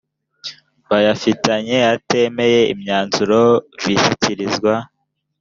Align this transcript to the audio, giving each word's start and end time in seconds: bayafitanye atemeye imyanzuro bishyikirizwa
bayafitanye 0.89 1.77
atemeye 1.95 2.61
imyanzuro 2.73 3.39
bishyikirizwa 3.83 4.73